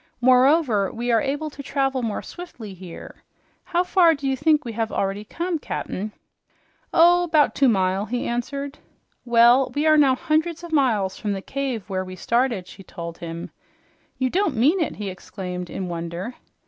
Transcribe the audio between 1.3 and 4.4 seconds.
to travel more swiftly here. How far do you